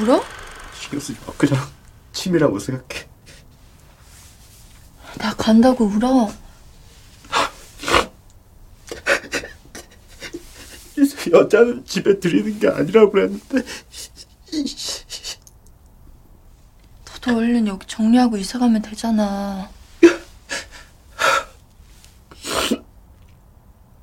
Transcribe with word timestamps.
울어? 0.00 0.22
신경 0.78 1.00
쓰지 1.00 1.18
마. 1.26 1.32
그냥 1.34 1.62
침이라고 2.12 2.58
생각해. 2.58 3.08
나 5.18 5.34
간다고 5.34 5.84
울어. 5.84 6.32
여자는 11.32 11.84
집에 11.84 12.18
들이는 12.18 12.58
게 12.58 12.68
아니라고 12.68 13.10
그랬는데 13.12 13.62
너도 17.04 17.36
얼른 17.36 17.66
여기 17.68 17.86
정리하고 17.86 18.36
이사 18.36 18.58
가면 18.58 18.82
되잖아. 18.82 19.70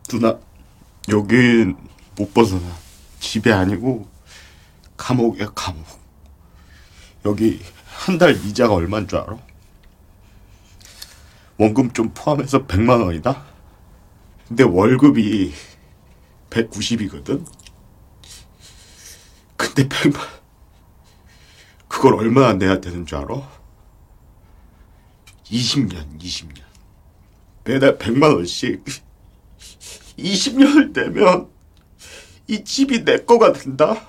누나 0.08 0.40
여긴 1.10 1.76
못 2.16 2.34
벗어나. 2.34 2.64
집이 3.20 3.52
아니고 3.52 4.08
감옥이야 5.12 5.52
감옥. 5.56 5.86
여기 7.26 7.62
한 7.86 8.18
달 8.18 8.36
이자가 8.36 8.74
얼마인 8.74 9.08
줄 9.08 9.20
알아? 9.20 9.38
원금 11.58 11.94
좀 11.94 12.12
포함해서 12.14 12.68
100만 12.68 13.02
원이다? 13.06 13.46
근데 14.48 14.64
월급이 14.64 15.54
190이거든? 16.50 17.46
근데 19.56 19.88
100만 19.88 20.20
그걸 21.88 22.16
얼마나 22.16 22.54
내야 22.54 22.80
되는 22.82 23.06
줄 23.06 23.18
알아? 23.20 23.50
20년, 25.46 26.20
20년. 26.20 26.62
매달 27.64 27.98
100만 27.98 28.36
원씩 28.36 28.84
20년을 30.20 30.94
내면 30.94 31.50
이 32.48 32.64
집이 32.64 33.06
내 33.06 33.24
거가 33.24 33.54
된다? 33.54 34.06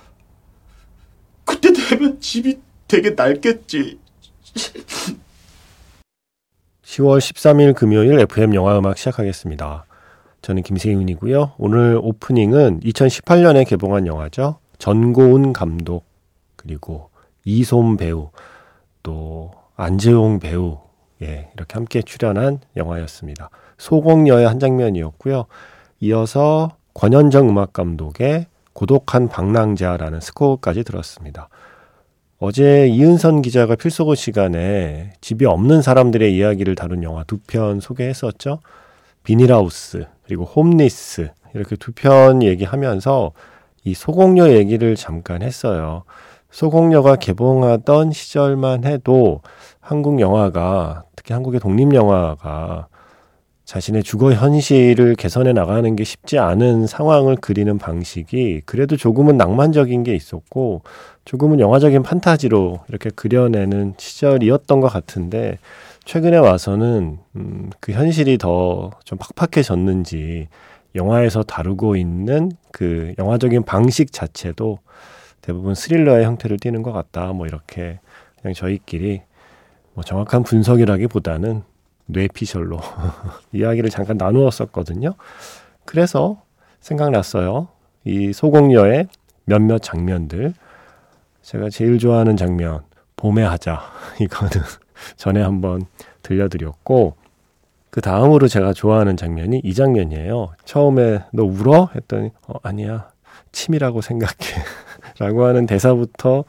되면 1.99 2.19
집이 2.21 2.59
되게 2.87 3.11
낡겠지. 3.11 3.99
10월 6.83 7.19
13일 7.19 7.75
금요일 7.75 8.17
FM 8.21 8.55
영화 8.55 8.79
음악 8.79 8.97
시작하겠습니다. 8.97 9.85
저는 10.41 10.63
김세윤이고요. 10.63 11.55
오늘 11.57 11.99
오프닝은 12.01 12.79
2018년에 12.79 13.67
개봉한 13.67 14.07
영화죠. 14.07 14.57
전고은 14.79 15.53
감독 15.53 16.05
그리고 16.55 17.09
이솜 17.43 17.97
배우 17.97 18.29
또 19.03 19.51
안재홍 19.75 20.39
배우 20.39 20.79
예, 21.21 21.49
이렇게 21.53 21.73
함께 21.73 22.01
출연한 22.01 22.61
영화였습니다. 22.77 23.49
소공녀의 23.77 24.47
한 24.47 24.59
장면이었고요. 24.59 25.45
이어서 25.99 26.77
권현정 26.93 27.49
음악 27.49 27.73
감독의 27.73 28.47
고독한 28.71 29.27
방랑자라는 29.27 30.21
스코어까지 30.21 30.85
들었습니다. 30.85 31.49
어제 32.39 32.87
이은선 32.87 33.41
기자가 33.41 33.75
필소고 33.75 34.15
시간에 34.15 35.11
집이 35.19 35.45
없는 35.45 35.81
사람들의 35.81 36.33
이야기를 36.35 36.75
다룬 36.75 37.03
영화 37.03 37.23
두 37.23 37.39
편 37.47 37.79
소개했었죠. 37.81 38.59
비닐하우스 39.23 40.05
그리고 40.25 40.45
홈리스 40.45 41.31
이렇게 41.53 41.75
두 41.75 41.91
편 41.93 42.41
얘기하면서 42.43 43.31
이 43.83 43.93
소공녀 43.93 44.49
얘기를 44.53 44.95
잠깐 44.95 45.41
했어요. 45.41 46.03
소공녀가 46.51 47.17
개봉하던 47.17 48.11
시절만 48.13 48.85
해도 48.85 49.41
한국 49.81 50.19
영화가 50.21 51.03
특히 51.15 51.33
한국의 51.33 51.59
독립 51.59 51.93
영화가 51.93 52.87
자신의 53.65 54.01
주거 54.03 54.31
현실을 54.33 55.13
개선해 55.15 55.53
나가는 55.53 55.95
게 55.95 56.03
쉽지 56.03 56.39
않은 56.39 56.87
상황을 56.87 57.35
그리는 57.35 57.77
방식이 57.77 58.61
그래도 58.65 58.97
조금은 58.97 59.37
낭만적인 59.37 60.03
게 60.03 60.15
있었고 60.15 60.81
조금은 61.29 61.59
영화적인 61.59 62.01
판타지로 62.01 62.79
이렇게 62.87 63.11
그려내는 63.11 63.93
시절이었던 63.99 64.79
것 64.79 64.87
같은데 64.87 65.59
최근에 66.03 66.37
와서는 66.37 67.19
음, 67.35 67.69
그 67.79 67.91
현실이 67.91 68.39
더 68.39 68.89
좀 69.05 69.19
팍팍해졌는지 69.19 70.47
영화에서 70.95 71.43
다루고 71.43 71.97
있는 71.97 72.51
그 72.71 73.13
영화적인 73.19 73.61
방식 73.61 74.11
자체도 74.11 74.79
대부분 75.41 75.75
스릴러의 75.75 76.25
형태를 76.25 76.57
띠는 76.57 76.81
것 76.81 76.93
같다. 76.93 77.31
뭐 77.31 77.45
이렇게 77.45 77.99
그냥 78.41 78.55
저희끼리 78.55 79.21
뭐 79.93 80.03
정확한 80.03 80.41
분석이라기보다는 80.41 81.61
뇌피셜로 82.07 82.79
이야기를 83.53 83.91
잠깐 83.91 84.17
나누었었거든요. 84.17 85.13
그래서 85.85 86.41
생각났어요. 86.79 87.67
이 88.05 88.33
소공녀의 88.33 89.09
몇몇 89.45 89.77
장면들. 89.83 90.55
제가 91.41 91.69
제일 91.69 91.97
좋아하는 91.97 92.37
장면, 92.37 92.81
봄에 93.15 93.43
하자. 93.43 93.81
이거는 94.19 94.51
전에 95.15 95.41
한번 95.41 95.85
들려드렸고, 96.21 97.15
그 97.89 98.01
다음으로 98.01 98.47
제가 98.47 98.73
좋아하는 98.73 99.17
장면이 99.17 99.61
이 99.63 99.73
장면이에요. 99.73 100.53
처음에 100.65 101.23
너 101.33 101.43
울어? 101.43 101.89
했더니, 101.95 102.31
어, 102.47 102.55
아니야. 102.61 103.09
침이라고 103.51 104.01
생각해. 104.01 104.35
라고 105.17 105.45
하는 105.45 105.65
대사부터 105.65 106.43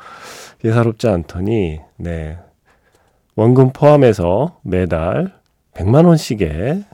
예사롭지 0.65 1.09
않더니, 1.09 1.81
네. 1.97 2.39
원금 3.37 3.73
포함해서 3.73 4.59
매달 4.63 5.33
100만 5.73 6.05
원씩의 6.07 6.85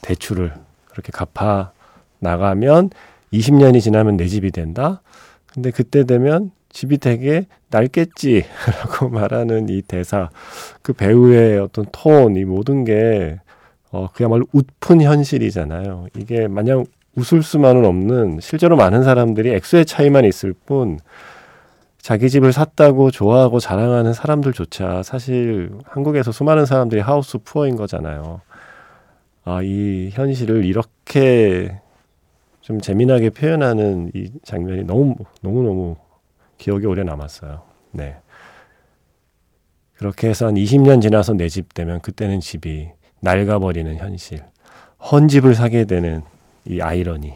대출을 0.00 0.54
그렇게 0.88 1.12
갚아 1.12 1.72
나가면 2.20 2.90
20년이 3.32 3.82
지나면 3.82 4.16
내 4.16 4.26
집이 4.26 4.50
된다. 4.52 5.02
근데 5.46 5.70
그때 5.70 6.04
되면 6.04 6.50
집이 6.78 6.98
되게 6.98 7.46
낡겠지라고 7.70 9.08
말하는 9.10 9.68
이 9.68 9.82
대사, 9.82 10.30
그 10.80 10.92
배우의 10.92 11.58
어떤 11.58 11.86
톤, 11.90 12.36
이 12.36 12.44
모든 12.44 12.84
게 12.84 13.40
어, 13.90 14.06
그야말로 14.14 14.46
웃픈 14.52 15.00
현실이잖아요. 15.00 16.06
이게 16.16 16.46
마냥 16.46 16.84
웃을 17.16 17.42
수만은 17.42 17.84
없는 17.84 18.38
실제로 18.40 18.76
많은 18.76 19.02
사람들이 19.02 19.54
액수의 19.54 19.86
차이만 19.86 20.24
있을 20.24 20.52
뿐 20.52 21.00
자기 22.00 22.30
집을 22.30 22.52
샀다고 22.52 23.10
좋아하고 23.10 23.58
자랑하는 23.58 24.12
사람들조차 24.12 25.02
사실 25.02 25.72
한국에서 25.84 26.30
수많은 26.30 26.64
사람들이 26.64 27.00
하우스 27.00 27.38
푸어인 27.38 27.74
거잖아요. 27.74 28.40
아, 29.44 29.62
이 29.64 30.10
현실을 30.12 30.64
이렇게 30.64 31.80
좀 32.60 32.80
재미나게 32.80 33.30
표현하는 33.30 34.12
이 34.14 34.30
장면이 34.44 34.84
너무, 34.84 35.16
너무 35.42 35.64
너무 35.64 35.96
기억에 36.58 36.86
오래 36.86 37.02
남았어요. 37.04 37.62
네. 37.92 38.16
그렇게 39.96 40.28
해서 40.28 40.46
한 40.46 40.54
20년 40.54 41.00
지나서 41.02 41.34
내 41.34 41.48
집 41.48 41.74
되면 41.74 42.00
그때는 42.00 42.40
집이 42.40 42.90
낡아버리는 43.20 43.96
현실. 43.96 44.44
헌 45.00 45.28
집을 45.28 45.54
사게 45.54 45.84
되는 45.84 46.22
이 46.64 46.80
아이러니. 46.80 47.34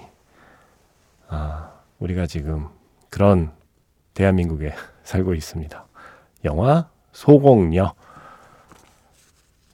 아, 1.28 1.70
우리가 1.98 2.26
지금 2.26 2.68
그런 3.10 3.50
대한민국에 4.14 4.72
살고 5.04 5.34
있습니다. 5.34 5.86
영화 6.44 6.88
소공녀. 7.12 7.94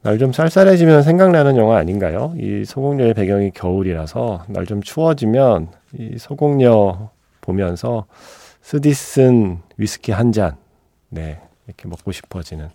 날 0.02 0.16
좀 0.18 0.32
쌀쌀해지면 0.32 1.02
생각나는 1.02 1.56
영화 1.56 1.76
아닌가요? 1.78 2.32
이 2.38 2.64
소공녀의 2.64 3.14
배경이 3.14 3.50
겨울이라서 3.50 4.44
날 4.48 4.64
좀 4.64 4.80
추워지면 4.80 5.72
이 5.98 6.16
소공녀 6.18 7.10
보면서 7.40 8.06
스디슨 8.68 9.60
위스키 9.78 10.12
한 10.12 10.30
잔, 10.30 10.58
네, 11.08 11.40
이렇게 11.66 11.88
먹고 11.88 12.12
싶어지는 12.12 12.68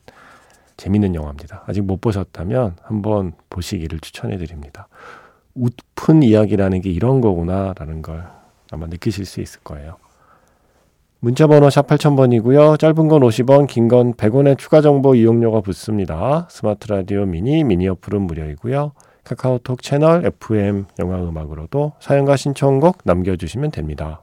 재밌는 0.75 1.13
영화입니다. 1.13 1.61
아직 1.67 1.81
못 1.81 2.01
보셨다면 2.01 2.77
한번 2.81 3.33
보시기를 3.51 3.99
추천해 3.99 4.37
드립니다. 4.37 4.87
웃픈 5.53 6.23
이야기라는 6.23 6.81
게 6.81 6.89
이런 6.89 7.21
거구나라는 7.21 8.01
걸 8.01 8.27
아마 8.71 8.87
느끼실 8.87 9.23
수 9.25 9.39
있을 9.39 9.59
거예요. 9.59 9.97
문자 11.19 11.45
번호 11.45 11.69
샵 11.69 11.85
8000번이고요. 11.85 12.79
짧은 12.79 13.07
건 13.07 13.21
50원, 13.21 13.67
긴 13.67 13.87
건 13.87 14.15
100원의 14.15 14.57
추가 14.57 14.81
정보 14.81 15.13
이용료가 15.13 15.61
붙습니다. 15.61 16.47
스마트 16.49 16.87
라디오 16.87 17.27
미니, 17.27 17.63
미니 17.63 17.87
어플은 17.87 18.19
무료이고요. 18.19 18.93
카카오톡 19.25 19.83
채널 19.83 20.25
FM 20.25 20.85
영화 20.97 21.17
음악으로도 21.21 21.93
사연과 21.99 22.35
신청곡 22.35 23.03
남겨 23.03 23.35
주시면 23.35 23.69
됩니다. 23.69 24.22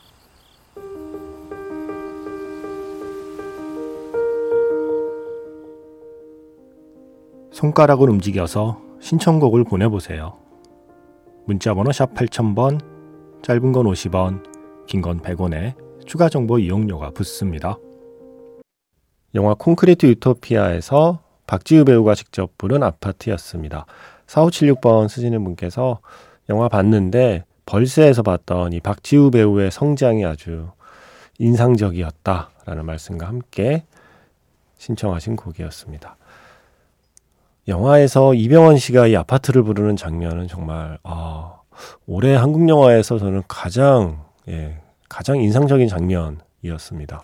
손가락을 7.61 8.09
움직여서 8.09 8.81
신청곡을 8.99 9.65
보내보세요. 9.65 10.39
문자번호 11.45 11.91
샵 11.91 12.11
8000번, 12.15 12.81
짧은 13.43 13.71
건 13.71 13.85
50원, 13.85 14.43
긴 14.87 15.03
건 15.03 15.21
100원에 15.21 15.75
추가 16.07 16.27
정보 16.27 16.57
이용료가 16.57 17.11
붙습니다. 17.11 17.77
영화 19.35 19.53
콘크리트 19.53 20.07
유토피아에서 20.07 21.19
박지우 21.45 21.85
배우가 21.85 22.15
직접 22.15 22.57
부른 22.57 22.81
아파트였습니다. 22.81 23.85
4576번 24.25 25.07
쓰시는 25.07 25.43
분께서 25.43 25.99
영화 26.49 26.67
봤는데 26.67 27.43
벌새에서 27.67 28.23
봤던 28.23 28.73
이 28.73 28.79
박지우 28.79 29.29
배우의 29.29 29.69
성장이 29.69 30.25
아주 30.25 30.71
인상적이었다라는 31.37 32.85
말씀과 32.87 33.27
함께 33.27 33.83
신청하신 34.79 35.35
곡이었습니다. 35.35 36.17
영화에서 37.67 38.33
이병헌 38.33 38.77
씨가 38.77 39.07
이 39.07 39.15
아파트를 39.15 39.63
부르는 39.63 39.95
장면은 39.95 40.47
정말 40.47 40.97
아, 41.03 41.59
올해 42.05 42.35
한국 42.35 42.67
영화에서 42.67 43.19
저는 43.19 43.43
가장 43.47 44.25
예, 44.47 44.79
가장 45.07 45.37
인상적인 45.37 45.87
장면이었습니다. 45.87 47.23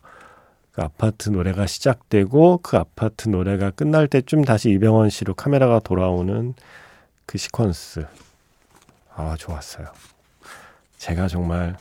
그 0.72 0.82
아파트 0.84 1.30
노래가 1.30 1.66
시작되고 1.66 2.60
그 2.62 2.78
아파트 2.78 3.30
노래가 3.30 3.72
끝날 3.72 4.08
때쯤 4.08 4.44
다시 4.44 4.70
이병헌 4.70 5.10
씨로 5.10 5.34
카메라가 5.34 5.80
돌아오는 5.80 6.54
그 7.26 7.38
시퀀스 7.38 8.08
아 9.16 9.36
좋았어요. 9.40 9.88
제가 10.98 11.28
정말 11.28 11.76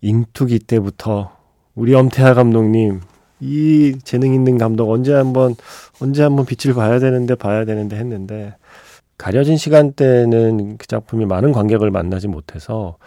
잉투기 0.00 0.58
때부터 0.58 1.36
우리 1.76 1.94
엄태하 1.94 2.34
감독님 2.34 3.00
이 3.42 3.98
재능 4.04 4.34
있는 4.34 4.56
감독 4.56 4.88
언제 4.90 5.12
한번 5.12 5.56
언제 6.00 6.22
한번 6.22 6.46
빛을 6.46 6.74
봐야 6.74 7.00
되는데 7.00 7.34
봐야 7.34 7.64
되는데 7.64 7.96
했는데 7.96 8.54
가려진 9.18 9.56
시간대는 9.56 10.78
그 10.78 10.86
작품이 10.86 11.26
많은 11.26 11.50
관객을 11.50 11.90
만나지 11.90 12.28
못해서 12.28 12.98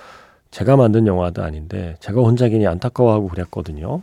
제가 0.51 0.75
만든 0.75 1.07
영화도 1.07 1.41
아닌데 1.41 1.95
제가 2.01 2.19
혼자 2.19 2.49
괜히 2.49 2.67
안타까워하고 2.67 3.29
그랬거든요. 3.29 4.01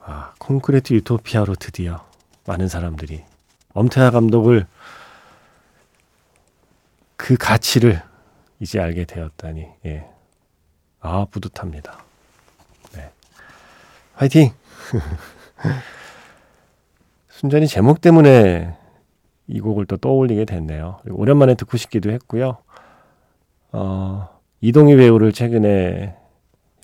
아, 0.00 0.32
콘크리트 0.38 0.92
유토피아로 0.94 1.54
드디어 1.54 2.04
많은 2.46 2.66
사람들이 2.66 3.22
엄태하 3.74 4.10
감독을 4.10 4.66
그 7.16 7.36
가치를 7.36 8.02
이제 8.58 8.80
알게 8.80 9.04
되었다니, 9.04 9.66
예. 9.86 10.04
아, 11.00 11.26
뿌듯합니다. 11.30 11.98
네. 12.94 13.10
화이팅! 14.14 14.52
순전히 17.28 17.66
제목 17.66 18.00
때문에 18.00 18.76
이 19.48 19.60
곡을 19.60 19.86
또 19.86 19.96
떠올리게 19.96 20.44
됐네요. 20.44 20.98
오랜만에 21.10 21.54
듣고 21.54 21.76
싶기도 21.76 22.10
했고요. 22.10 22.58
어, 23.72 24.28
이동희 24.60 24.96
배우를 24.96 25.32
최근에 25.32 26.16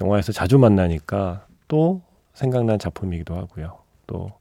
영화에서 0.01 0.33
자주 0.33 0.59
만나니까 0.59 1.47
또 1.69 2.03
생각난 2.35 2.79
작품이기도 2.79 3.37
하고요. 3.37 3.79
또 4.07 4.33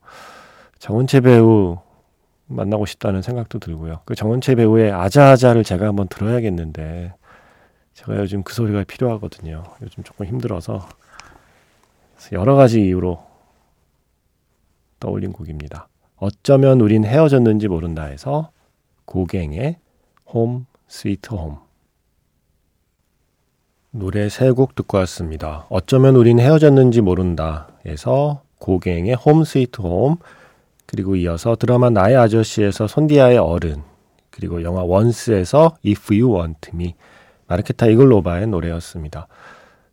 정은채 0.79 1.21
배우 1.21 1.77
만나고 2.47 2.85
싶다는 2.85 3.21
생각도 3.21 3.59
들고요. 3.59 4.01
그 4.05 4.15
정은채 4.15 4.55
배우의 4.55 4.91
아자아자를 4.91 5.63
제가 5.63 5.87
한번 5.87 6.07
들어야겠는데 6.07 7.13
제가 7.93 8.17
요즘 8.17 8.43
그 8.43 8.53
소리가 8.53 8.83
필요하거든요. 8.85 9.63
요즘 9.81 10.03
조금 10.03 10.25
힘들어서 10.25 10.87
여러 12.31 12.55
가지 12.55 12.85
이유로 12.85 13.26
떠올린 14.99 15.31
곡입니다. 15.33 15.88
어쩌면 16.17 16.81
우린 16.81 17.05
헤어졌는지 17.05 17.67
모른다에서 17.67 18.49
고갱의 19.05 19.77
홈 20.33 20.65
스위트 20.88 21.33
홈 21.33 21.57
노래 23.91 24.29
세 24.29 24.51
곡 24.51 24.75
듣고 24.75 24.97
왔습니다. 24.99 25.65
어쩌면 25.69 26.15
우린 26.15 26.39
헤어졌는지 26.39 27.01
모른다 27.01 27.67
에서 27.85 28.41
고갱의 28.59 29.15
홈 29.15 29.44
스위트 29.44 29.81
홈 29.81 30.17
그리고 30.85 31.15
이어서 31.15 31.55
드라마 31.55 31.89
나의 31.89 32.15
아저씨에서 32.15 32.88
손디아의 32.88 33.38
어른 33.38 33.83
그리고 34.29 34.61
영화 34.63 34.83
원스에서 34.83 35.77
If 35.85 36.13
You 36.13 36.35
Want 36.35 36.71
Me 36.73 36.95
마르케타 37.47 37.88
이글로바의 37.88 38.47
노래였습니다. 38.47 39.27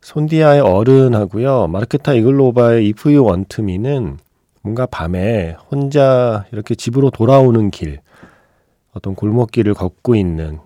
손디아의 0.01 0.61
어른하고요. 0.61 1.67
마르케타 1.67 2.13
이글로바의 2.13 2.85
If 2.87 3.09
You 3.09 3.27
Want 3.27 3.61
Me는 3.61 4.17
뭔가 4.65 4.87
밤에 4.87 5.55
혼자 5.69 6.47
이렇게 6.51 6.73
집으로 6.73 7.11
돌아오는 7.11 7.69
길, 7.69 7.99
어떤 8.93 9.13
골목길을 9.13 9.75
걷고 9.75 10.15
있는 10.15 10.57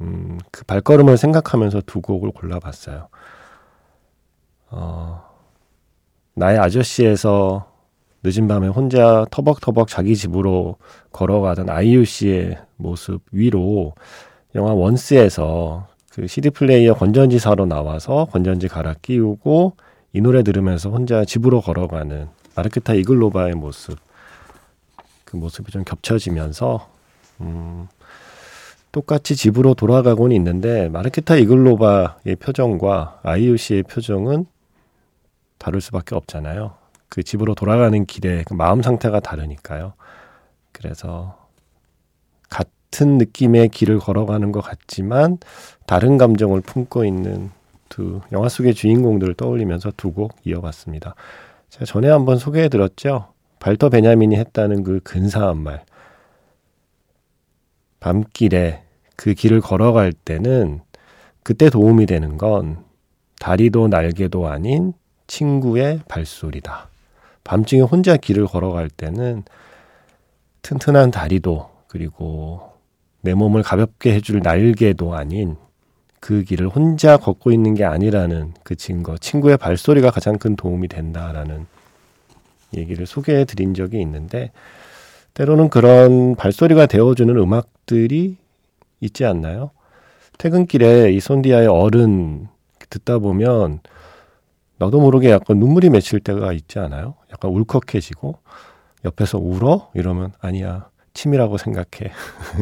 음, 0.00 0.38
그 0.50 0.64
발걸음을 0.64 1.18
생각하면서 1.18 1.82
두 1.84 2.00
곡을 2.00 2.30
골라봤어요. 2.30 3.08
어, 4.70 5.22
나의 6.36 6.58
아저씨에서 6.58 7.70
늦은 8.22 8.48
밤에 8.48 8.66
혼자 8.66 9.26
터벅터벅 9.30 9.88
자기 9.88 10.16
집으로 10.16 10.76
걸어가던 11.12 11.68
아이유 11.68 12.06
씨의 12.06 12.56
모습 12.76 13.20
위로 13.30 13.92
영화 14.54 14.72
원스에서 14.72 15.86
그 16.14 16.26
CD 16.26 16.48
플레이어 16.48 16.94
건전지 16.94 17.38
사러 17.38 17.66
나와서 17.66 18.24
건전지 18.24 18.68
갈아 18.68 18.94
끼우고 19.02 19.74
이 20.14 20.22
노래 20.22 20.42
들으면서 20.42 20.88
혼자 20.88 21.26
집으로 21.26 21.60
걸어가는 21.60 22.38
마르케타 22.58 22.94
이글로바의 22.94 23.54
모습 23.54 23.96
그 25.24 25.36
모습이 25.36 25.70
좀 25.70 25.84
겹쳐지면서 25.84 26.90
음, 27.40 27.86
똑같이 28.90 29.36
집으로 29.36 29.74
돌아가고는 29.74 30.34
있는데 30.34 30.88
마르케타 30.88 31.36
이글로바의 31.36 32.34
표정과 32.40 33.20
아이유 33.22 33.56
씨의 33.56 33.84
표정은 33.84 34.46
다를 35.58 35.80
수밖에 35.80 36.16
없잖아요. 36.16 36.74
그 37.08 37.22
집으로 37.22 37.54
돌아가는 37.54 38.04
길에 38.06 38.42
그 38.44 38.54
마음 38.54 38.82
상태가 38.82 39.20
다르니까요. 39.20 39.92
그래서 40.72 41.46
같은 42.50 43.18
느낌의 43.18 43.68
길을 43.68 44.00
걸어가는 44.00 44.50
것 44.50 44.62
같지만 44.62 45.38
다른 45.86 46.18
감정을 46.18 46.62
품고 46.62 47.04
있는 47.04 47.50
두 47.88 48.20
영화 48.32 48.48
속의 48.48 48.74
주인공들을 48.74 49.34
떠올리면서 49.34 49.92
두 49.96 50.10
곡 50.10 50.34
이어봤습니다. 50.44 51.14
제가 51.70 51.84
전에 51.84 52.08
한번 52.08 52.38
소개해 52.38 52.68
드렸죠. 52.68 53.32
발터 53.58 53.88
베냐민이 53.88 54.36
했다는 54.36 54.82
그 54.82 55.00
근사한 55.00 55.58
말. 55.58 55.84
밤길에 58.00 58.82
그 59.16 59.34
길을 59.34 59.60
걸어갈 59.60 60.12
때는 60.12 60.80
그때 61.42 61.70
도움이 61.70 62.06
되는 62.06 62.38
건 62.38 62.84
다리도 63.40 63.88
날개도 63.88 64.46
아닌 64.46 64.92
친구의 65.26 66.02
발소리다. 66.08 66.88
밤중에 67.44 67.82
혼자 67.82 68.16
길을 68.16 68.46
걸어갈 68.46 68.88
때는 68.88 69.42
튼튼한 70.62 71.10
다리도 71.10 71.70
그리고 71.86 72.72
내 73.20 73.34
몸을 73.34 73.62
가볍게 73.62 74.14
해줄 74.14 74.40
날개도 74.42 75.14
아닌 75.14 75.56
그 76.20 76.42
길을 76.42 76.68
혼자 76.68 77.16
걷고 77.16 77.52
있는 77.52 77.74
게 77.74 77.84
아니라는 77.84 78.54
그 78.62 78.74
증거, 78.76 79.16
친구의 79.18 79.56
발소리가 79.56 80.10
가장 80.10 80.38
큰 80.38 80.56
도움이 80.56 80.88
된다라는 80.88 81.66
얘기를 82.76 83.06
소개해 83.06 83.44
드린 83.44 83.74
적이 83.74 84.00
있는데, 84.00 84.50
때로는 85.34 85.70
그런 85.70 86.34
발소리가 86.34 86.86
되어주는 86.86 87.36
음악들이 87.36 88.36
있지 89.00 89.24
않나요? 89.24 89.70
퇴근길에 90.38 91.12
이 91.12 91.20
손디아의 91.20 91.68
어른 91.68 92.48
듣다 92.90 93.18
보면 93.18 93.80
나도 94.78 95.00
모르게 95.00 95.30
약간 95.30 95.58
눈물이 95.58 95.90
맺힐 95.90 96.20
때가 96.20 96.52
있지 96.52 96.78
않아요? 96.78 97.14
약간 97.32 97.50
울컥해지고 97.50 98.38
옆에서 99.04 99.38
울어? 99.38 99.90
이러면 99.94 100.32
아니야. 100.40 100.88
침이라고 101.18 101.58
생각해. 101.58 102.12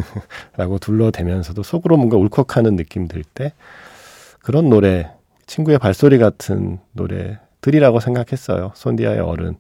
라고 0.57 0.79
둘러대면서도 0.79 1.63
속으로 1.63 1.97
뭔가 1.99 2.17
울컥하는 2.17 2.77
느낌 2.77 3.07
들 3.07 3.23
때 3.23 3.53
그런 4.41 4.71
노래, 4.71 5.11
친구의 5.47 5.79
발소리 5.79 6.19
같은 6.19 6.79
노래들이라고 6.93 8.01
생각했어요. 8.01 8.73
손디아의 8.75 9.21
어른. 9.21 9.57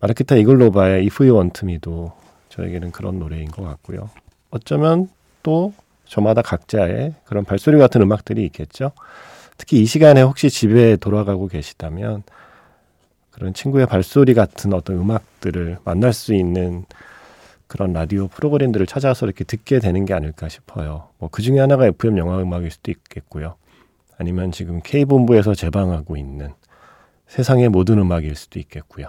마르키타 0.00 0.36
이글로바의 0.36 1.02
If 1.02 1.22
You 1.22 1.34
Want 1.36 1.60
Me도 1.64 2.12
저에게는 2.48 2.90
그런 2.92 3.18
노래인 3.18 3.50
것 3.50 3.62
같고요. 3.64 4.08
어쩌면 4.50 5.08
또 5.42 5.74
저마다 6.06 6.40
각자의 6.42 7.14
그런 7.24 7.44
발소리 7.44 7.78
같은 7.78 8.00
음악들이 8.00 8.44
있겠죠. 8.46 8.92
특히 9.58 9.80
이 9.82 9.86
시간에 9.86 10.22
혹시 10.22 10.48
집에 10.50 10.96
돌아가고 10.96 11.48
계시다면 11.48 12.22
그런 13.30 13.52
친구의 13.54 13.86
발소리 13.86 14.34
같은 14.34 14.72
어떤 14.72 14.96
음악들을 14.98 15.78
만날 15.84 16.12
수 16.12 16.34
있는 16.34 16.84
그런 17.72 17.94
라디오 17.94 18.28
프로그램들을 18.28 18.86
찾아서 18.86 19.24
이렇게 19.24 19.44
듣게 19.44 19.78
되는 19.78 20.04
게 20.04 20.12
아닐까 20.12 20.50
싶어요. 20.50 21.08
뭐 21.16 21.30
그 21.32 21.40
중에 21.40 21.58
하나가 21.58 21.86
FM 21.86 22.18
영화 22.18 22.38
음악일 22.38 22.70
수도 22.70 22.90
있겠고요. 22.90 23.54
아니면 24.18 24.52
지금 24.52 24.82
K본부에서 24.82 25.54
제방하고 25.54 26.18
있는 26.18 26.52
세상의 27.28 27.70
모든 27.70 27.98
음악일 27.98 28.36
수도 28.36 28.58
있겠고요. 28.58 29.06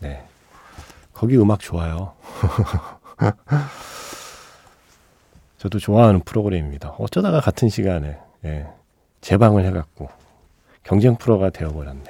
네. 0.00 0.22
거기 1.14 1.38
음악 1.38 1.60
좋아요. 1.60 2.12
저도 5.56 5.78
좋아하는 5.78 6.20
프로그램입니다. 6.20 6.90
어쩌다가 6.98 7.40
같은 7.40 7.70
시간에 7.70 8.18
예, 8.44 8.66
재방을 9.22 9.64
해갖고 9.64 10.10
경쟁 10.82 11.16
프로가 11.16 11.48
되어버렸네. 11.48 12.04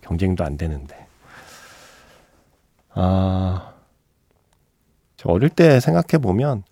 경쟁도 0.00 0.44
안 0.44 0.56
되는데. 0.56 1.06
아, 2.94 3.68
저 3.68 3.75
어릴 5.28 5.48
때 5.48 5.80
생각해 5.80 6.20
보면 6.22 6.64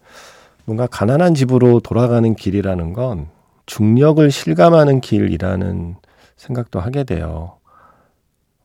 뭔가 0.64 0.86
가난한 0.86 1.34
집으로 1.34 1.80
돌아가는 1.80 2.34
길이라는 2.34 2.92
건 2.92 3.28
중력을 3.66 4.30
실감하는 4.30 5.00
길이라는 5.00 5.96
생각도 6.36 6.80
하게 6.80 7.04
돼요. 7.04 7.58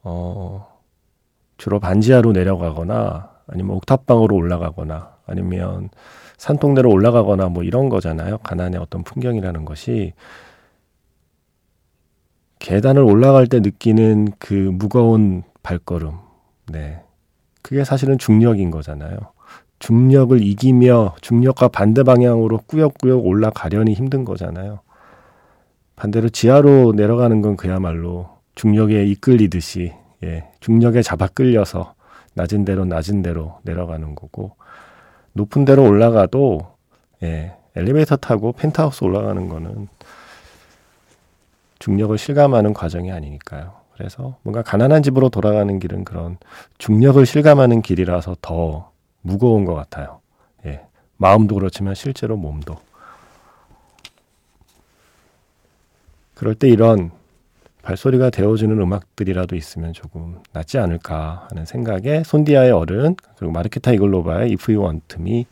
어, 0.01 0.67
주로 1.57 1.79
반지하로 1.79 2.31
내려가거나 2.31 3.31
아니면 3.47 3.75
옥탑방으로 3.77 4.35
올라가거나 4.35 5.17
아니면 5.25 5.89
산동네로 6.37 6.89
올라가거나 6.89 7.49
뭐 7.49 7.63
이런 7.63 7.89
거잖아요. 7.89 8.37
가난의 8.39 8.79
어떤 8.79 9.03
풍경이라는 9.03 9.65
것이 9.65 10.13
계단을 12.59 13.01
올라갈 13.01 13.47
때 13.47 13.59
느끼는 13.59 14.29
그 14.39 14.53
무거운 14.53 15.43
발걸음. 15.63 16.13
네. 16.67 17.01
그게 17.61 17.83
사실은 17.83 18.17
중력인 18.17 18.71
거잖아요. 18.71 19.17
중력을 19.79 20.41
이기며 20.41 21.15
중력과 21.21 21.69
반대 21.69 22.03
방향으로 22.03 22.59
꾸역꾸역 22.67 23.25
올라가려니 23.25 23.93
힘든 23.93 24.25
거잖아요. 24.25 24.79
반대로 25.95 26.29
지하로 26.29 26.93
내려가는 26.93 27.41
건 27.41 27.57
그야말로 27.57 28.29
중력에 28.55 29.05
이끌리듯이 29.05 29.93
예, 30.23 30.49
중력에 30.59 31.01
잡아 31.01 31.27
끌려서 31.27 31.93
낮은 32.33 32.65
대로 32.65 32.85
낮은 32.85 33.21
대로 33.21 33.59
내려가는 33.63 34.15
거고 34.15 34.55
높은 35.33 35.65
데로 35.65 35.83
올라가도 35.83 36.75
예, 37.23 37.53
엘리베이터 37.75 38.15
타고 38.15 38.51
펜트하우스 38.51 39.03
올라가는 39.03 39.47
거는 39.47 39.87
중력을 41.79 42.17
실감하는 42.17 42.73
과정이 42.73 43.11
아니니까요. 43.11 43.73
그래서 43.93 44.37
뭔가 44.43 44.61
가난한 44.61 45.03
집으로 45.03 45.29
돌아가는 45.29 45.79
길은 45.79 46.05
그런 46.05 46.37
중력을 46.77 47.25
실감하는 47.25 47.81
길이라서 47.81 48.37
더 48.41 48.88
무거운 49.21 49.65
것 49.65 49.73
같아요. 49.75 50.21
예. 50.65 50.81
마음도 51.17 51.55
그렇지만 51.55 51.95
실제로 51.95 52.37
몸도. 52.37 52.77
그럴 56.35 56.55
때 56.55 56.69
이런 56.69 57.11
발소리가 57.81 58.29
되어주는 58.29 58.79
음악들이라도 58.79 59.55
있으면 59.55 59.93
조금 59.93 60.39
낫지 60.53 60.77
않을까 60.77 61.47
하는 61.49 61.65
생각에 61.65 62.23
손디아의 62.23 62.71
어른 62.71 63.15
그리고 63.35 63.51
마르케타 63.51 63.91
이글로바의 63.93 64.51
If 64.51 64.71
You 64.71 64.85
Want 64.85 65.17
Me 65.19 65.45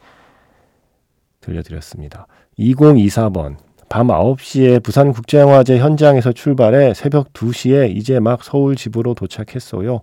들려드렸습니다. 1.42 2.28
2024번 2.60 3.58
밤 3.90 4.08
9시에 4.08 4.84
부산국제영화제 4.84 5.78
현장에서 5.80 6.32
출발해 6.34 6.94
새벽 6.94 7.32
2시에 7.34 7.96
이제 7.96 8.20
막 8.20 8.44
서울 8.44 8.76
집으로 8.76 9.14
도착했어요. 9.14 10.02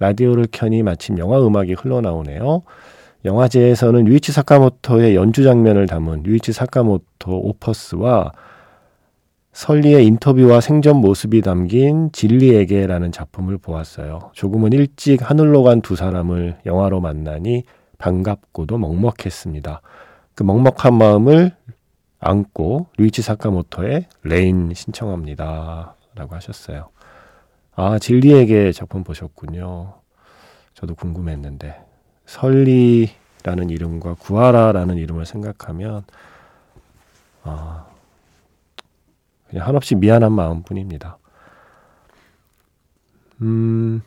라디오를 0.00 0.46
켜니 0.50 0.82
마침 0.82 1.18
영화 1.18 1.38
음악이 1.40 1.74
흘러나오네요. 1.74 2.62
영화제에서는 3.24 4.06
류이치 4.08 4.32
사카모토의 4.32 5.14
연주 5.14 5.44
장면을 5.44 5.86
담은 5.86 6.24
류이치 6.26 6.52
사카모토 6.52 7.30
Opus와 7.48 8.32
설리의 9.52 10.06
인터뷰와 10.06 10.60
생전 10.60 10.96
모습이 10.96 11.42
담긴 11.42 12.10
진리에게라는 12.12 13.12
작품을 13.12 13.58
보았어요. 13.58 14.30
조금은 14.32 14.72
일찍 14.72 15.28
하늘로 15.28 15.62
간 15.64 15.82
두 15.82 15.96
사람을 15.96 16.58
영화로 16.66 17.00
만나니 17.00 17.64
반갑고도 17.98 18.78
먹먹했습니다. 18.78 19.82
그 20.34 20.42
먹먹한 20.42 20.94
마음을 20.94 21.52
안고 22.20 22.86
류이치 22.96 23.20
사카모토의 23.22 24.06
Rain 24.22 24.72
신청합니다. 24.72 25.96
라고 26.14 26.34
하셨어요. 26.34 26.88
아, 27.82 27.98
진리에게 27.98 28.72
작품 28.72 29.04
보셨군요. 29.04 29.94
저도 30.74 30.94
궁금했는데. 30.94 31.82
설리라는 32.26 33.70
이름과 33.70 34.16
구하라라는 34.18 34.98
이름을 34.98 35.24
생각하면, 35.24 36.02
아, 37.42 37.86
그냥 39.48 39.66
한없이 39.66 39.94
미안한 39.94 40.30
마음 40.30 40.62
뿐입니다. 40.62 41.16
음, 43.40 44.02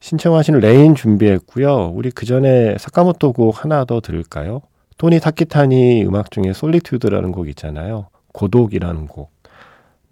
신청하신 0.00 0.58
Rain 0.58 0.94
준비했고요. 0.94 1.92
우리 1.94 2.10
그 2.10 2.26
전에 2.26 2.76
사카모토 2.76 3.32
곡 3.32 3.64
하나 3.64 3.86
더 3.86 4.02
들을까요? 4.02 4.60
토니 4.98 5.20
타키타니 5.20 6.04
음악 6.04 6.30
중에 6.30 6.52
Solitude라는 6.52 7.32
곡 7.32 7.48
있잖아요. 7.48 8.08
고독이라는 8.34 9.06
곡. 9.06 9.33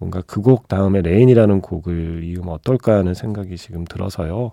뭔가 0.02 0.21
그 0.23 0.42
곡 0.42 0.66
다음에 0.66 1.00
Rain이라는 1.00 1.61
곡을 1.61 2.25
이으면 2.25 2.49
어떨까 2.49 2.97
하는 2.97 3.14
생각이 3.14 3.56
지금 3.56 3.85
들어서요. 3.85 4.50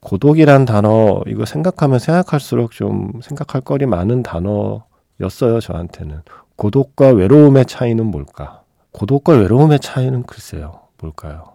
고독이란 0.00 0.66
단어, 0.66 1.22
이거 1.26 1.46
생각하면 1.46 1.98
생각할수록 1.98 2.72
좀 2.72 3.12
생각할 3.22 3.62
거리 3.62 3.86
많은 3.86 4.22
단어였어요, 4.22 5.60
저한테는. 5.60 6.20
고독과 6.56 7.08
외로움의 7.08 7.64
차이는 7.64 8.04
뭘까? 8.04 8.62
고독과 8.92 9.32
외로움의 9.32 9.80
차이는 9.80 10.24
글쎄요, 10.24 10.80
뭘까요? 11.00 11.54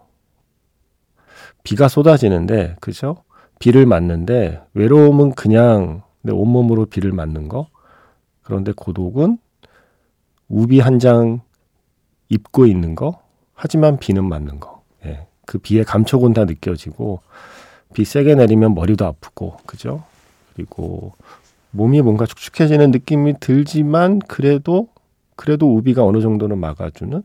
비가 1.62 1.86
쏟아지는데, 1.86 2.74
그죠? 2.80 3.18
비를 3.60 3.86
맞는데, 3.86 4.60
외로움은 4.74 5.32
그냥 5.36 6.02
내 6.22 6.32
온몸으로 6.32 6.86
비를 6.86 7.12
맞는 7.12 7.48
거. 7.48 7.68
그런데 8.42 8.72
고독은 8.72 9.38
우비 10.48 10.80
한 10.80 10.98
장 10.98 11.40
입고 12.32 12.66
있는 12.66 12.94
거. 12.94 13.20
하지만 13.54 13.98
비는 13.98 14.24
맞는 14.24 14.60
거. 14.60 14.82
예. 15.04 15.26
그 15.46 15.58
비의 15.58 15.84
감촉은 15.84 16.32
다 16.32 16.44
느껴지고 16.44 17.20
비 17.94 18.04
세게 18.04 18.34
내리면 18.36 18.74
머리도 18.74 19.04
아프고 19.04 19.56
그죠? 19.66 20.02
그리고 20.54 21.12
몸이 21.70 22.00
뭔가 22.02 22.26
축축해지는 22.26 22.90
느낌이 22.90 23.34
들지만 23.40 24.18
그래도 24.20 24.88
그래도 25.36 25.74
우비가 25.74 26.04
어느 26.04 26.20
정도는 26.20 26.58
막아주는 26.58 27.22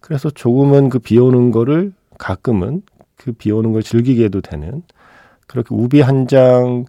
그래서 0.00 0.30
조금은 0.30 0.88
그 0.90 0.98
비 0.98 1.18
오는 1.18 1.50
거를 1.50 1.92
가끔은 2.18 2.82
그 3.16 3.32
비 3.32 3.50
오는 3.52 3.72
걸 3.72 3.82
즐기게도 3.82 4.40
되는 4.40 4.82
그렇게 5.46 5.74
우비 5.74 6.00
한 6.00 6.26
장 6.26 6.84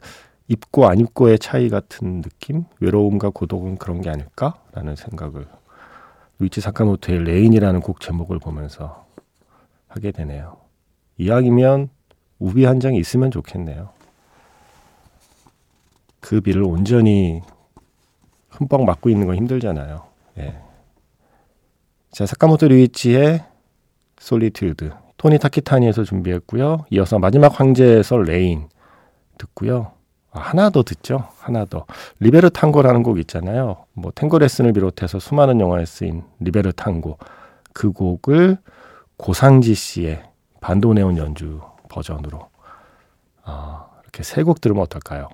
입고 0.48 0.88
안 0.88 1.00
입고의 1.00 1.40
차이 1.40 1.70
같은 1.70 2.22
느낌? 2.22 2.66
외로움과 2.82 3.30
고독은 3.30 3.78
그런 3.78 4.02
게 4.02 4.10
아닐까라는 4.10 4.96
생각을 4.98 5.46
류이치 6.42 6.60
사카모토의 6.60 7.24
Rain이라는 7.24 7.82
곡 7.82 8.00
제목을 8.00 8.40
보면서 8.40 9.06
하게 9.88 10.12
되네요. 10.12 10.58
이왕이면 11.18 11.90
우비 12.40 12.66
한 12.66 12.80
장이 12.80 12.98
있으면 12.98 13.30
좋겠네요. 13.30 13.90
그 16.20 16.42
비를 16.42 16.64
온전히 16.64 17.44
흠뻑 18.50 18.84
맞고 18.86 19.12
있는 19.12 19.28
건 19.28 19.36
힘들잖아요. 19.36 20.04
예. 20.40 20.60
자, 22.10 22.26
사카모토 22.26 22.70
류이치의 22.70 23.46
Solitude, 24.18 24.92
토니 25.18 25.38
타키타니에서 25.38 26.04
준비했고요. 26.04 26.86
이어서 26.90 27.20
마지막 27.20 27.60
황제에서 27.60 28.18
Rain 28.18 28.68
듣고요. 29.38 29.92
하나 30.32 30.70
더 30.70 30.84
듣죠. 30.84 31.28
하나 31.40 31.66
더. 31.66 31.86
리베르 32.20 32.50
탕고라는 32.52 33.04
곡 33.04 33.20
있잖아요. 33.20 33.86
뭐 33.94 34.12
탱고 34.16 34.40
레슨을 34.40 34.74
비롯해서 34.74 35.20
수많은 35.20 35.60
영화에 35.60 35.86
쓰인 35.86 36.24
리베르 36.40 36.74
탕고. 36.74 37.18
그 37.74 37.92
곡을 37.92 38.58
고상지 39.18 39.76
씨의 39.76 40.24
반도네온 40.62 41.18
연주 41.18 41.62
버전으로 41.90 42.50
아, 43.44 43.88
이렇게 44.04 44.24
세 44.24 44.44
곡 44.44 44.62
들으면 44.62 44.84
어떨까요? 44.84 45.30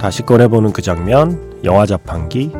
다시 0.00 0.22
꺼내보는 0.22 0.72
그 0.72 0.80
장면, 0.80 1.38
영화 1.62 1.84
자판기. 1.84 2.52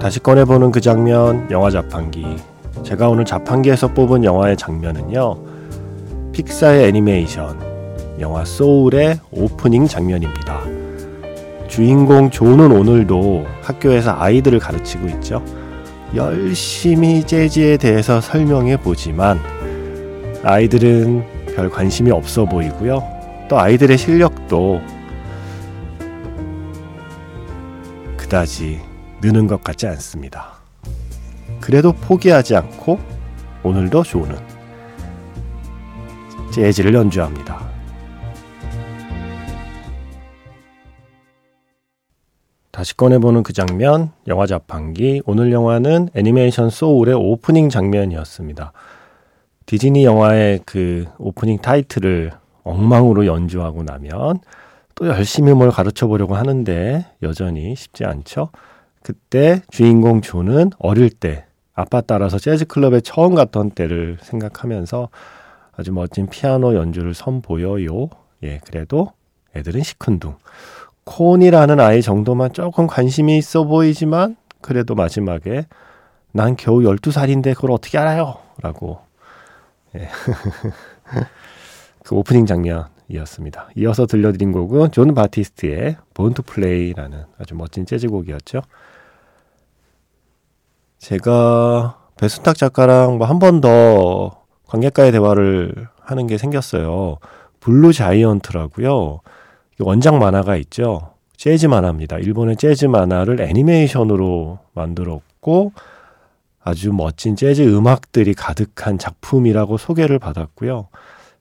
다시 0.00 0.18
꺼내보는 0.18 0.70
그 0.72 0.80
장면, 0.80 1.46
영화 1.50 1.68
자판기. 1.68 2.24
제가 2.82 3.10
오늘 3.10 3.26
자판기에서 3.26 3.88
뽑은 3.88 4.24
영화의 4.24 4.56
장면은요, 4.56 5.36
픽사의 6.32 6.88
애니메이션, 6.88 7.71
영화 8.22 8.44
소울의 8.44 9.18
오프닝 9.32 9.88
장면입니다. 9.88 10.60
주인공 11.66 12.30
조는 12.30 12.70
오늘도 12.70 13.46
학교에서 13.62 14.14
아이들을 14.16 14.60
가르치고 14.60 15.08
있죠. 15.08 15.44
열심히 16.14 17.26
재즈에 17.26 17.76
대해서 17.78 18.20
설명해 18.20 18.76
보지만 18.78 19.40
아이들은 20.44 21.24
별 21.56 21.68
관심이 21.68 22.10
없어 22.12 22.44
보이고요. 22.44 23.02
또 23.48 23.58
아이들의 23.58 23.98
실력도 23.98 24.80
그다지 28.16 28.80
느는 29.20 29.48
것 29.48 29.64
같지 29.64 29.88
않습니다. 29.88 30.52
그래도 31.60 31.92
포기하지 31.92 32.54
않고 32.54 33.00
오늘도 33.64 34.04
조는 34.04 34.36
재즈를 36.52 36.94
연주합니다. 36.94 37.71
다시 42.72 42.96
꺼내보는 42.96 43.42
그 43.42 43.52
장면, 43.52 44.12
영화 44.26 44.46
자판기. 44.46 45.20
오늘 45.26 45.52
영화는 45.52 46.08
애니메이션 46.14 46.70
소울의 46.70 47.14
오프닝 47.14 47.68
장면이었습니다. 47.68 48.72
디즈니 49.66 50.04
영화의 50.04 50.60
그 50.64 51.04
오프닝 51.18 51.58
타이틀을 51.58 52.32
엉망으로 52.64 53.26
연주하고 53.26 53.82
나면 53.82 54.40
또 54.94 55.06
열심히 55.06 55.52
뭘 55.52 55.70
가르쳐 55.70 56.06
보려고 56.06 56.34
하는데 56.34 57.06
여전히 57.22 57.76
쉽지 57.76 58.06
않죠. 58.06 58.48
그때 59.02 59.60
주인공 59.70 60.22
조는 60.22 60.70
어릴 60.78 61.10
때 61.10 61.44
아빠 61.74 62.00
따라서 62.00 62.38
재즈 62.38 62.64
클럽에 62.66 63.00
처음 63.00 63.34
갔던 63.34 63.72
때를 63.72 64.16
생각하면서 64.22 65.10
아주 65.72 65.92
멋진 65.92 66.26
피아노 66.26 66.74
연주를 66.74 67.12
선보여요. 67.12 68.08
예, 68.44 68.60
그래도 68.64 69.12
애들은 69.54 69.82
시큰둥. 69.82 70.36
코니라는 71.04 71.80
아이 71.80 72.02
정도만 72.02 72.52
조금 72.52 72.86
관심이 72.86 73.36
있어 73.38 73.64
보이지만 73.64 74.36
그래도 74.60 74.94
마지막에 74.94 75.66
난 76.32 76.56
겨우 76.56 76.80
12살인데 76.80 77.54
그걸 77.54 77.72
어떻게 77.72 77.98
알아요? 77.98 78.36
라고 78.62 79.00
예. 79.96 80.08
그 82.04 82.14
오프닝 82.14 82.46
장면이었습니다. 82.46 83.68
이어서 83.76 84.06
들려드린 84.06 84.52
곡은 84.52 84.92
존 84.92 85.14
바티스트의 85.14 85.96
to 86.14 86.30
Play라는 86.30 87.24
아주 87.38 87.54
멋진 87.54 87.84
재즈곡이었죠. 87.86 88.62
제가 90.98 91.98
배순탁 92.16 92.56
작가랑 92.56 93.18
뭐 93.18 93.26
한 93.26 93.38
번 93.38 93.60
더 93.60 94.42
관객과의 94.68 95.12
대화를 95.12 95.88
하는 96.00 96.26
게 96.26 96.38
생겼어요. 96.38 97.18
블루 97.60 97.92
자이언트라고요. 97.92 99.20
원작 99.78 100.18
만화가 100.18 100.56
있죠. 100.56 101.12
재즈 101.36 101.66
만화입니다. 101.66 102.18
일본의 102.18 102.56
재즈 102.56 102.86
만화를 102.86 103.40
애니메이션으로 103.40 104.58
만들었고 104.74 105.72
아주 106.62 106.92
멋진 106.92 107.34
재즈 107.34 107.62
음악들이 107.62 108.34
가득한 108.34 108.98
작품이라고 108.98 109.76
소개를 109.76 110.18
받았고요. 110.18 110.88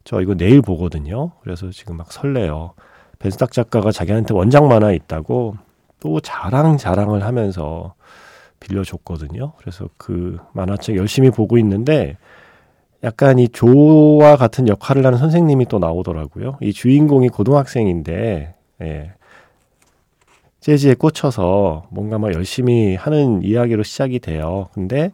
저 0.03 0.21
이거 0.21 0.33
내일 0.33 0.61
보거든요. 0.61 1.31
그래서 1.41 1.69
지금 1.69 1.97
막 1.97 2.11
설레요. 2.11 2.73
배순탁 3.19 3.51
작가가 3.51 3.91
자기한테 3.91 4.33
원작 4.33 4.65
만화 4.67 4.91
있다고 4.91 5.55
또 6.00 6.19
자랑 6.19 6.77
자랑을 6.77 7.23
하면서 7.23 7.93
빌려줬거든요. 8.59 9.53
그래서 9.57 9.88
그 9.97 10.39
만화책 10.53 10.95
열심히 10.95 11.29
보고 11.29 11.57
있는데 11.59 12.17
약간 13.03 13.40
이 13.40 13.48
조와 13.50 14.35
같은 14.37 14.68
역할을 14.68 15.05
하는 15.05 15.18
선생님이 15.18 15.66
또 15.66 15.79
나오더라고요. 15.79 16.57
이 16.61 16.72
주인공이 16.72 17.29
고등학생인데, 17.29 18.53
예. 18.81 19.11
재즈에 20.59 20.94
꽂혀서 20.94 21.87
뭔가 21.90 22.20
막 22.20 22.33
열심히 22.33 22.96
하는 22.96 23.42
이야기로 23.42 23.81
시작이 23.81 24.20
돼요. 24.20 24.70
근데 24.74 25.11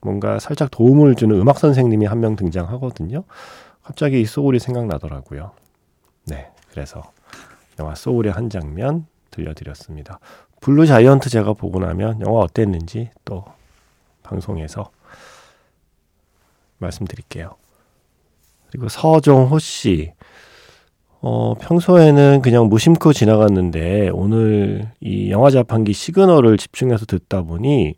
뭔가 0.00 0.40
살짝 0.40 0.70
도움을 0.72 1.14
주는 1.14 1.36
음악 1.40 1.58
선생님이 1.58 2.06
한 2.06 2.18
명 2.18 2.34
등장하거든요. 2.34 3.22
갑자기 3.84 4.20
이 4.20 4.24
소울이 4.24 4.58
생각나더라고요. 4.58 5.52
네. 6.26 6.48
그래서 6.72 7.02
영화 7.78 7.94
소울의 7.94 8.32
한 8.32 8.50
장면 8.50 9.06
들려드렸습니다. 9.30 10.18
블루 10.60 10.86
자이언트 10.86 11.30
제가 11.30 11.52
보고 11.52 11.78
나면 11.78 12.20
영화 12.22 12.40
어땠는지 12.40 13.10
또 13.24 13.44
방송에서 14.24 14.90
말씀드릴게요. 16.78 17.56
그리고 18.70 18.88
서종호 18.88 19.58
씨. 19.58 20.12
어, 21.20 21.54
평소에는 21.54 22.42
그냥 22.42 22.68
무심코 22.68 23.14
지나갔는데 23.14 24.10
오늘 24.12 24.90
이 25.00 25.30
영화 25.30 25.50
자판기 25.50 25.94
시그널을 25.94 26.58
집중해서 26.58 27.06
듣다 27.06 27.42
보니 27.42 27.94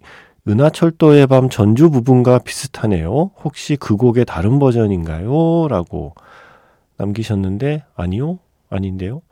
은하철도의 0.47 1.27
밤 1.27 1.49
전주 1.49 1.91
부분과 1.91 2.39
비슷하네요. 2.39 3.33
혹시 3.43 3.75
그 3.75 3.97
곡의 3.97 4.27
다른 4.27 4.61
버전인가요? 4.61 5.67
라고 5.69 6.15
남기셨는데 6.99 7.83
아니요? 7.97 8.39
아닌데요. 8.71 9.23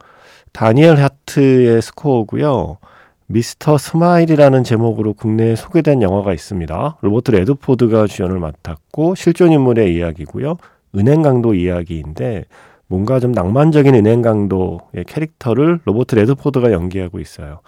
다니엘 0.52 0.96
하트의 0.96 1.80
스코어고요. 1.80 2.78
미스터 3.26 3.78
스마일이라는 3.78 4.64
제목으로 4.64 5.14
국내에 5.14 5.56
소개된 5.56 6.02
영화가 6.02 6.32
있습니다. 6.34 6.98
로버트 7.00 7.30
레드포드가 7.30 8.06
주연을 8.06 8.38
맡았고 8.38 9.14
실존 9.14 9.52
인물의 9.52 9.94
이야기고요. 9.94 10.56
은행 10.96 11.22
강도 11.22 11.54
이야기인데 11.54 12.44
뭔가 12.86 13.18
좀 13.20 13.32
낭만적인 13.32 13.94
은행 13.94 14.20
강도의 14.20 15.04
캐릭터를 15.06 15.80
로버트 15.84 16.14
레드포드가 16.16 16.70
연기하고 16.72 17.18
있어요. 17.18 17.60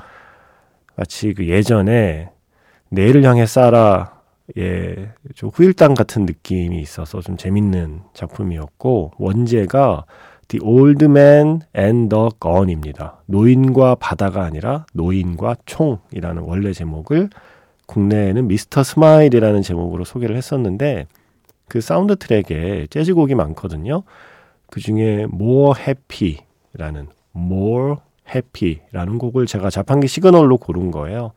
마치 0.94 1.32
그 1.32 1.48
예전에 1.48 2.30
내일을 2.90 3.24
향해 3.24 3.44
쏴라 3.44 4.16
예, 4.58 5.10
좀 5.34 5.50
후일담 5.52 5.94
같은 5.94 6.24
느낌이 6.24 6.80
있어서 6.80 7.20
좀 7.20 7.36
재밌는 7.36 8.02
작품이었고 8.14 9.12
원제가 9.18 10.04
The 10.48 10.64
Old 10.64 11.04
Man 11.04 11.62
and 11.76 12.14
the 12.14 12.28
Gun입니다. 12.40 13.22
노인과 13.26 13.96
바다가 13.96 14.44
아니라 14.44 14.86
노인과 14.92 15.56
총이라는 15.66 16.42
원래 16.42 16.72
제목을 16.72 17.30
국내에는 17.86 18.46
미스터 18.46 18.82
스마일이라는 18.82 19.62
제목으로 19.62 20.04
소개를 20.04 20.36
했었는데 20.36 21.06
그 21.68 21.80
사운드 21.80 22.16
트랙에 22.16 22.86
재즈곡이 22.90 23.34
많거든요. 23.34 24.02
그 24.70 24.80
중에 24.80 25.26
More 25.32 25.80
Happy라는 25.80 27.08
More 27.34 27.96
Happy라는 28.28 29.18
곡을 29.18 29.46
제가 29.46 29.70
자판기 29.70 30.08
시그널로 30.08 30.58
고른 30.58 30.90
거예요. 30.90 31.32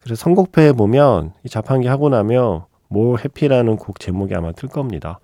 그래서 0.00 0.22
선곡표에 0.22 0.72
보면 0.72 1.32
이 1.44 1.48
자판기 1.48 1.88
하고 1.88 2.08
나면 2.08 2.62
More 2.92 3.20
Happy라는 3.20 3.76
곡 3.76 4.00
제목이 4.00 4.34
아마 4.34 4.52
뜰 4.52 4.68
겁니다. 4.68 5.20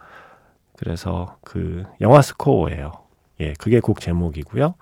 그래서 0.77 1.37
그 1.43 1.85
영화 2.01 2.23
스코어예요. 2.23 2.93
예, 3.41 3.53
그게 3.55 3.81
곡 3.81 4.01
제목이고요. 4.01 4.75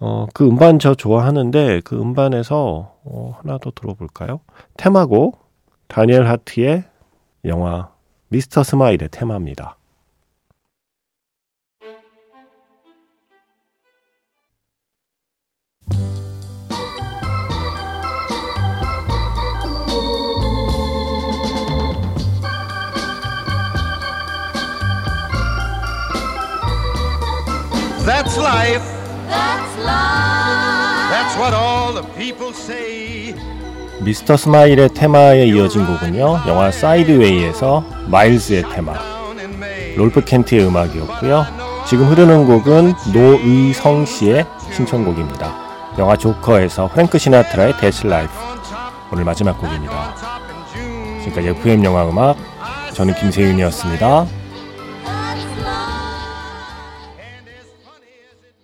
어, 0.00 0.26
그 0.34 0.46
음반 0.46 0.78
저 0.78 0.94
좋아하는데 0.94 1.82
그 1.84 2.00
음반에서 2.00 2.96
어, 3.04 3.38
하나 3.38 3.58
더 3.58 3.70
들어볼까요? 3.70 4.40
테마곡 4.76 5.40
다니엘 5.86 6.26
하트의 6.26 6.84
영화 7.44 7.92
미스터 8.28 8.62
스마일의 8.62 9.10
테마입니다. 9.10 9.76
That's 28.32 28.38
life. 28.38 28.82
That's 29.28 29.76
life. 29.84 31.10
That's 31.12 31.36
what 31.36 31.54
all 31.54 31.92
the 31.92 32.02
people 32.16 32.54
say. 32.54 33.34
미스터 34.00 34.38
스마일의 34.38 34.88
테마에 34.94 35.44
이어진 35.48 35.84
곡은요. 35.84 36.40
영화 36.46 36.70
사이드웨이에서 36.70 37.84
마일즈의 38.06 38.64
테마. 38.72 38.94
롤프 39.96 40.24
켄트의 40.24 40.66
음악이었고요. 40.66 41.44
지금 41.86 42.06
흐르는 42.08 42.46
곡은 42.46 42.94
노의성 43.12 44.06
씨의 44.06 44.46
신청곡입니다. 44.74 45.54
영화 45.98 46.16
조커에서 46.16 46.88
프랭크 46.88 47.18
시나트라의 47.18 47.76
That's 47.76 48.06
Life 48.06 48.32
오늘 49.12 49.24
마지막 49.24 49.60
곡입니다. 49.60 50.14
지금까지 51.22 51.48
FM 51.48 51.84
영화 51.84 52.08
음악 52.08 52.38
저는 52.94 53.14
김세윤이었습니다. 53.14 54.41